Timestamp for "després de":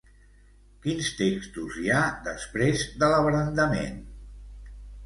2.31-3.13